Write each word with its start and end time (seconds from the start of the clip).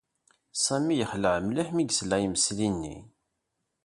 Sami 0.63 0.93
yexleɛ 0.99 1.35
mliḥ 1.47 1.69
mi 1.71 1.83
yesla 1.83 2.15
i 2.17 2.21
yimesli-nni. 2.23 2.97